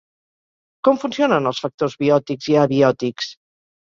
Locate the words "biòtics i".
2.03-2.57